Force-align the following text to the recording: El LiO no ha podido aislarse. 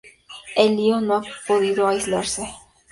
El 0.55 0.77
LiO 0.77 0.99
no 0.99 1.17
ha 1.17 1.21
podido 1.45 1.87
aislarse. 1.87 2.47